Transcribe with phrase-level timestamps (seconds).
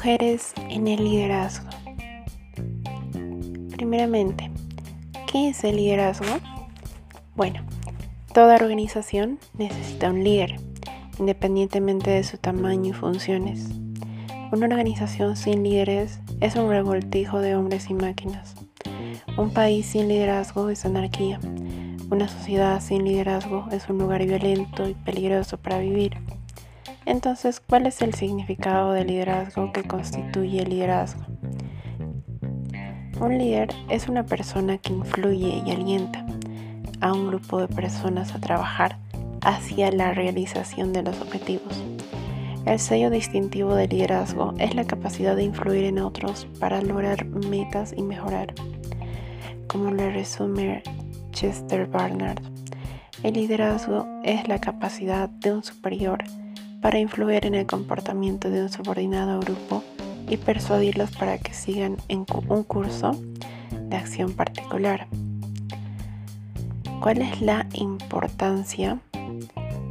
[0.00, 1.68] Mujeres en el liderazgo.
[3.76, 4.50] Primeramente,
[5.30, 6.38] ¿qué es el liderazgo?
[7.36, 7.60] Bueno,
[8.32, 10.58] toda organización necesita un líder,
[11.18, 13.68] independientemente de su tamaño y funciones.
[14.52, 18.54] Una organización sin líderes es un revoltijo de hombres y máquinas.
[19.36, 21.38] Un país sin liderazgo es anarquía.
[22.10, 26.16] Una sociedad sin liderazgo es un lugar violento y peligroso para vivir.
[27.06, 31.22] Entonces, ¿cuál es el significado del liderazgo que constituye el liderazgo?
[33.20, 36.24] Un líder es una persona que influye y alienta
[37.00, 38.98] a un grupo de personas a trabajar
[39.42, 41.82] hacia la realización de los objetivos.
[42.66, 47.94] El sello distintivo del liderazgo es la capacidad de influir en otros para lograr metas
[47.96, 48.54] y mejorar.
[49.66, 50.82] Como le resume
[51.32, 52.42] Chester Barnard,
[53.22, 56.22] el liderazgo es la capacidad de un superior
[56.80, 59.84] para influir en el comportamiento de un subordinado grupo
[60.28, 63.20] y persuadirlos para que sigan en un curso
[63.70, 65.08] de acción particular.
[67.00, 69.00] ¿Cuál es la importancia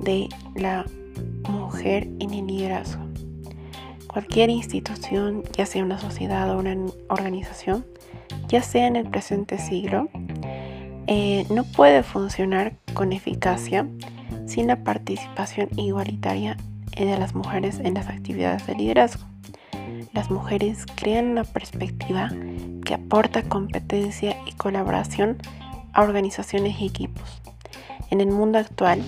[0.00, 0.86] de la
[1.48, 3.02] mujer en el liderazgo?
[4.06, 6.76] Cualquier institución, ya sea una sociedad o una
[7.08, 7.84] organización,
[8.48, 10.08] ya sea en el presente siglo,
[11.06, 13.86] eh, no puede funcionar con eficacia
[14.46, 16.56] sin la participación igualitaria
[16.96, 19.24] de las mujeres en las actividades de liderazgo.
[20.12, 22.30] Las mujeres crean una perspectiva
[22.84, 25.38] que aporta competencia y colaboración
[25.92, 27.42] a organizaciones y equipos.
[28.10, 29.02] En el mundo actual,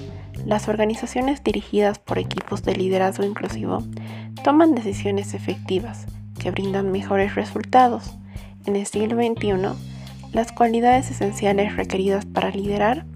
[0.47, 3.83] las organizaciones dirigidas por equipos de liderazgo inclusivo
[4.43, 6.07] toman decisiones efectivas
[6.39, 8.17] que brindan mejores resultados.
[8.67, 9.77] En el siglo XXI,
[10.33, 13.07] las cualidades esenciales requeridas para liderar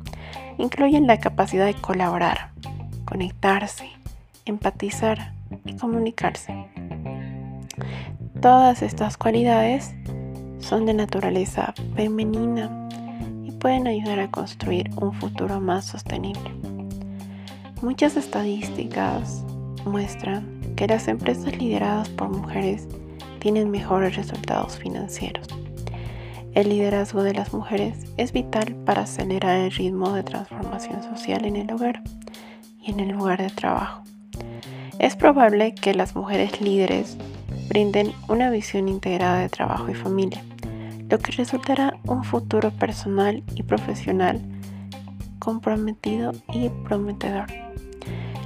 [0.59, 2.53] incluyen la capacidad de colaborar,
[3.05, 3.89] conectarse,
[4.49, 6.67] empatizar y comunicarse.
[8.41, 9.95] Todas estas cualidades
[10.61, 12.89] son de naturaleza femenina
[13.45, 16.51] y pueden ayudar a construir un futuro más sostenible.
[17.83, 19.45] Muchas estadísticas
[19.85, 22.87] muestran que las empresas lideradas por mujeres
[23.39, 25.49] tienen mejores resultados financieros.
[26.55, 31.57] El liderazgo de las mujeres es vital para acelerar el ritmo de transformación social en
[31.57, 32.03] el hogar
[32.81, 34.03] y en el lugar de trabajo.
[34.99, 37.17] Es probable que las mujeres líderes
[37.69, 40.43] brinden una visión integrada de trabajo y familia,
[41.09, 44.41] lo que resultará un futuro personal y profesional
[45.39, 47.47] comprometido y prometedor.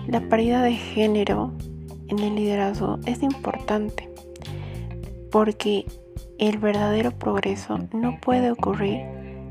[0.07, 1.53] La paridad de género
[2.09, 4.11] en el liderazgo es importante
[5.31, 5.87] porque
[6.39, 9.01] el verdadero progreso no puede ocurrir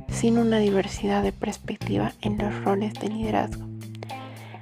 [0.09, 3.70] sin una diversidad de perspectiva en los roles de liderazgo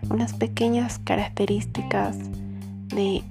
[0.10, 2.18] unas pequeñas características
[2.88, 3.24] de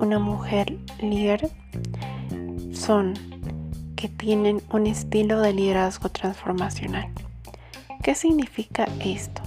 [0.00, 1.50] una mujer líder
[2.72, 3.14] son
[3.96, 7.08] que tienen un estilo de liderazgo transformacional.
[8.02, 9.42] ¿Qué significa esto?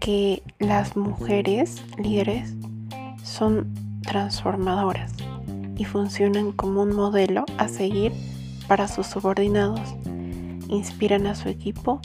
[0.00, 2.54] Que las mujeres líderes
[3.22, 5.12] son transformadoras
[5.76, 8.12] y funcionan como un modelo a seguir
[8.66, 9.94] para sus subordinados.
[10.68, 12.00] Inspiran a su equipo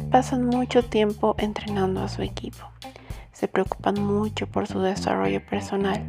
[0.00, 2.64] pasan mucho tiempo entrenando a su equipo.
[3.32, 6.04] Se preocupan mucho por su desarrollo personal.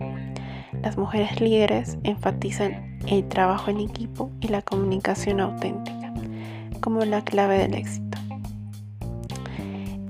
[0.82, 6.00] Las mujeres líderes enfatizan el trabajo en equipo y la comunicación auténtica
[6.82, 8.18] como la clave del éxito.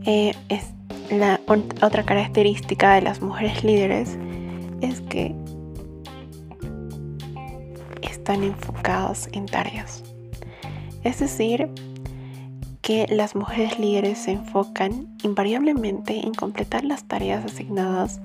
[0.06, 0.74] Eh, es
[1.12, 4.18] la otra característica de las mujeres líderes
[4.82, 5.36] es que
[8.02, 10.04] están enfocadas en tareas.
[11.04, 11.70] Es decir,
[12.90, 18.20] que las mujeres líderes se enfocan invariablemente en completar las tareas asignadas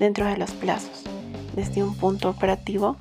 [0.00, 1.04] dentro de los plazos.
[1.54, 2.96] Desde un punto operativo,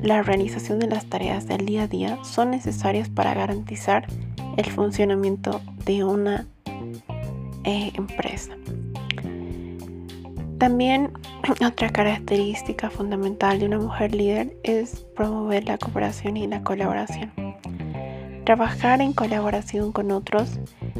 [0.00, 4.06] la organización de las tareas del día a día son necesarias para garantizar
[4.56, 6.46] el funcionamiento de una
[7.64, 8.56] eh, empresa.
[10.56, 11.12] También
[11.66, 17.43] otra característica fundamental de una mujer líder es promover la cooperación y la colaboración.
[18.44, 20.58] Trabajar en colaboración con otros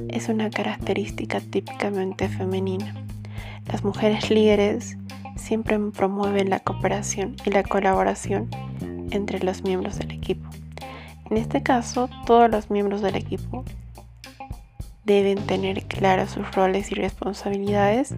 [0.09, 2.95] es una característica típicamente femenina.
[3.71, 4.97] Las mujeres líderes
[5.37, 8.49] siempre promueven la cooperación y la colaboración
[9.11, 10.49] entre los miembros del equipo.
[11.31, 13.63] En este caso, todos los miembros del equipo
[15.05, 18.15] deben tener claros sus roles y responsabilidades,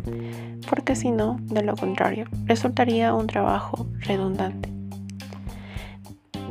[0.70, 4.75] porque si no, de lo contrario, resultaría un trabajo redundante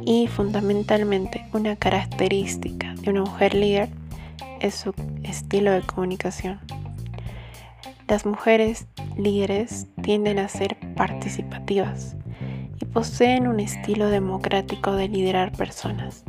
[0.05, 3.89] y fundamentalmente una característica de una mujer líder
[4.61, 4.93] es su
[5.23, 6.59] estilo de comunicación.
[8.07, 8.85] Las mujeres
[9.17, 12.15] líderes tienden a ser participativas
[12.79, 16.23] y poseen un estilo democrático de liderar personas.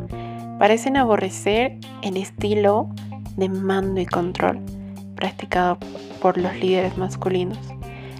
[0.58, 2.88] Parecen aborrecer el estilo
[3.36, 4.58] de mando y control
[5.16, 5.78] practicado
[6.22, 7.58] por los líderes masculinos.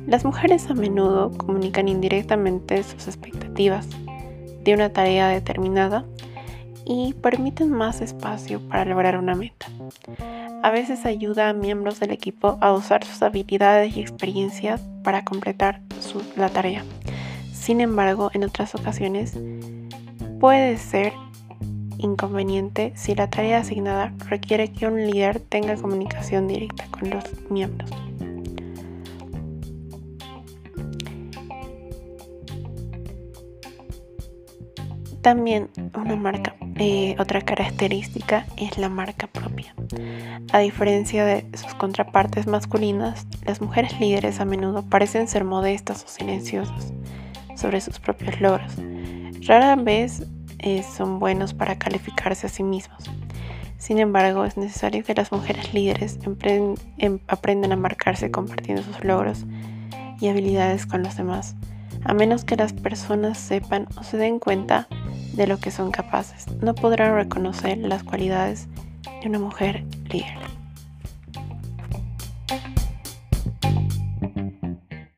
[0.07, 3.89] Las mujeres a menudo comunican indirectamente sus expectativas
[4.67, 6.05] de una tarea determinada
[6.85, 9.67] y permiten más espacio para lograr una meta.
[10.63, 15.81] A veces ayuda a miembros del equipo a usar sus habilidades y experiencias para completar
[16.37, 16.85] la tarea.
[17.53, 19.39] Sin embargo, en otras ocasiones
[20.41, 21.13] puede ser
[21.99, 27.91] inconveniente si la tarea asignada requiere que un líder tenga comunicación directa con los miembros.
[35.27, 39.75] También una marca, eh, otra característica es la marca propia.
[40.53, 46.07] A diferencia de sus contrapartes masculinas, las mujeres líderes a menudo parecen ser modestas o
[46.07, 46.93] silenciosas
[47.57, 48.73] sobre sus propios logros.
[49.49, 50.23] Rara vez
[50.61, 53.11] eh, son buenos para calificarse a sí mismos.
[53.79, 56.21] Sin embargo, es necesario que las mujeres líderes
[56.99, 59.45] em, aprendan a marcarse compartiendo sus logros
[60.21, 61.57] y habilidades con los demás,
[62.05, 64.87] a menos que las personas sepan o se den cuenta
[65.37, 66.47] de lo que son capaces.
[66.63, 68.69] No podrán reconocer las cualidades
[69.23, 70.56] de una mujer líder.